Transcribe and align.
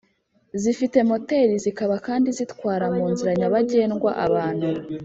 zifite 0.61 0.97
moteri 1.09 1.53
zikaba 1.65 1.95
kandi 2.07 2.27
zitwara 2.37 2.85
mu 2.95 3.05
nzira 3.11 3.31
nyabagendwa 3.39 4.09
abantu 4.25 4.69